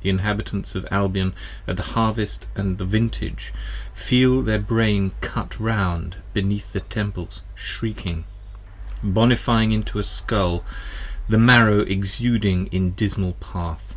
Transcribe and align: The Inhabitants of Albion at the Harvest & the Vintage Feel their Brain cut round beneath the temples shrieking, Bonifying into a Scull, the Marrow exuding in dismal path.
The 0.00 0.08
Inhabitants 0.08 0.74
of 0.74 0.88
Albion 0.90 1.34
at 1.68 1.76
the 1.76 1.82
Harvest 1.82 2.46
& 2.50 2.54
the 2.54 2.82
Vintage 2.82 3.52
Feel 3.92 4.40
their 4.40 4.58
Brain 4.58 5.10
cut 5.20 5.60
round 5.60 6.16
beneath 6.32 6.72
the 6.72 6.80
temples 6.80 7.42
shrieking, 7.54 8.24
Bonifying 9.02 9.72
into 9.72 9.98
a 9.98 10.02
Scull, 10.02 10.64
the 11.28 11.36
Marrow 11.36 11.80
exuding 11.80 12.68
in 12.68 12.92
dismal 12.92 13.34
path. 13.34 13.96